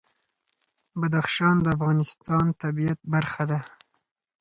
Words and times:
بدخشان 0.99 1.55
د 1.61 1.65
افغانستان 1.75 2.43
د 2.49 2.53
طبیعت 2.63 2.99
برخه 3.13 3.43
ده. 3.51 3.59